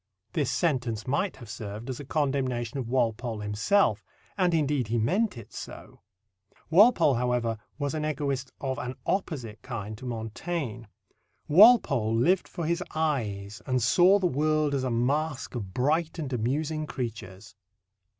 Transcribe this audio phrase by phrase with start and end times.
[0.33, 4.03] This sentence might have served as a condemnation of Walpole himself,
[4.35, 6.01] and indeed he meant it so.
[6.71, 10.85] Walpole, however, was an egoist of an opposite kind to Montaigne.
[11.47, 16.33] Walpole lived for his eyes, and saw the world as a masque of bright and
[16.33, 17.53] amusing creatures.